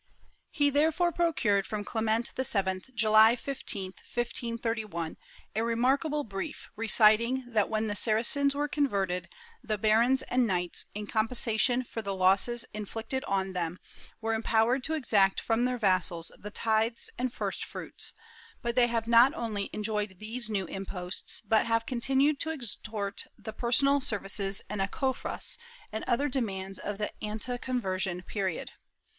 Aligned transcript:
He 0.49 0.71
therefore 0.71 1.11
procured 1.11 1.67
from 1.67 1.83
Clement 1.83 2.31
VII, 2.35 2.79
July 2.95 3.35
15, 3.35 3.91
1531, 4.11 5.15
a 5.55 5.63
remark 5.63 6.03
able 6.07 6.23
brief 6.23 6.71
reciting 6.75 7.45
that, 7.47 7.69
when 7.69 7.85
the 7.85 7.95
Saracens 7.95 8.55
were 8.55 8.67
converted, 8.67 9.29
the 9.63 9.77
barons 9.77 10.23
and 10.23 10.47
knights, 10.47 10.85
in 10.95 11.05
compensation 11.05 11.83
for 11.83 12.01
the 12.01 12.15
loss 12.15 12.47
inflicted 12.73 13.23
on 13.25 13.53
them, 13.53 13.77
were 14.21 14.33
empowered 14.33 14.83
to 14.85 14.95
exact 14.95 15.39
from 15.39 15.65
their 15.65 15.77
vassals 15.77 16.31
the 16.35 16.49
tithes 16.49 17.11
and 17.19 17.31
first 17.31 17.63
fruits, 17.63 18.11
but 18.63 18.75
they 18.75 18.87
have 18.87 19.05
not 19.07 19.35
only 19.35 19.69
enjoyed 19.71 20.17
these 20.17 20.49
new 20.49 20.65
imposts 20.65 21.41
but 21.41 21.67
have 21.67 21.85
continued 21.85 22.39
to 22.39 22.49
extort 22.49 23.25
the 23.37 23.53
personal 23.53 24.01
services 24.01 24.63
and 24.67 24.81
agofras^ 24.81 25.59
and 25.91 26.03
other 26.07 26.27
demands 26.27 26.79
of 26.79 26.97
the 26.97 27.11
ante 27.23 27.55
conversion 27.59 28.23
period. 28.23 28.71